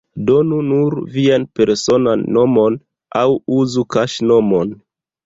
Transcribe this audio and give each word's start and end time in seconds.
Donu 0.27 0.59
nur 0.67 0.93
vian 1.17 1.43
personan 1.59 2.23
nomon, 2.37 2.79
aŭ 3.21 3.27
uzu 3.59 3.85
kaŝnomon. 3.97 4.73